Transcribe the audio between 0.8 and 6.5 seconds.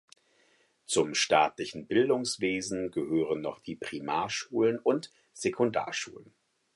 Zum staatlichen Bildungswesen gehören noch die Primarschulen und Sekundarschulen.